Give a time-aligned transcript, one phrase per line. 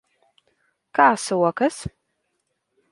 [0.99, 1.81] Kā sokas?